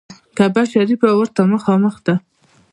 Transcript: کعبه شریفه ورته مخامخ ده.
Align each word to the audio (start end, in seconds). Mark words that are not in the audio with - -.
کعبه 0.37 0.63
شریفه 0.73 1.09
ورته 1.15 1.41
مخامخ 1.53 1.95
ده. 2.05 2.15